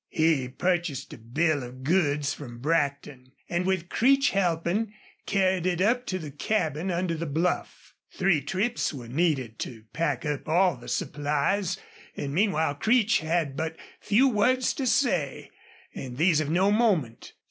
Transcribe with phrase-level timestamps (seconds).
[0.09, 4.95] He purchased a bill of goods from Brackton, and, with Creech helping,
[5.27, 7.93] carried it up to the cabin under the bluff.
[8.11, 11.77] Three trips were needed to pack up all the supplies,
[12.17, 15.51] and meanwhile Creech had but few words to say,
[15.93, 17.33] and these of no moment.